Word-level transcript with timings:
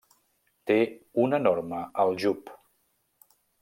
Té 0.71 0.77
un 1.25 1.39
enorme 1.41 1.85
aljub. 2.07 2.55